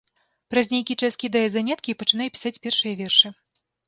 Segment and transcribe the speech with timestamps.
[0.51, 3.27] Праз нейкі час кідае заняткі і пачынае пісаць першыя вершы.